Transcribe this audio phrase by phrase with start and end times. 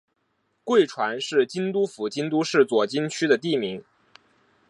[0.63, 3.83] 贵船是京都府京都市左京区的地名。